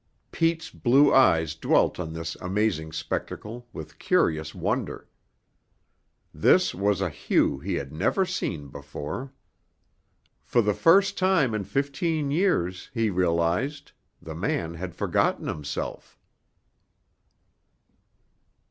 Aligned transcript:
Pete's 0.31 0.71
blue 0.71 1.13
eyes 1.13 1.53
dwelt 1.53 1.99
on 1.99 2.11
this 2.13 2.33
amazing 2.37 2.91
spectacle 2.91 3.67
with 3.71 3.99
curious 3.99 4.55
wonder. 4.55 5.07
This 6.33 6.73
was 6.73 7.01
a 7.01 7.09
Hugh 7.11 7.59
he 7.59 7.75
had 7.75 7.93
never 7.93 8.25
seen 8.25 8.69
before. 8.69 9.31
For 10.43 10.63
the 10.63 10.73
first 10.73 11.19
time 11.19 11.53
in 11.53 11.65
fifteen 11.65 12.31
years, 12.31 12.89
he 12.95 13.11
realized, 13.11 13.91
the 14.19 14.33
man 14.33 14.73
had 14.73 14.95
forgotten 14.95 15.45
himself. 15.45 16.17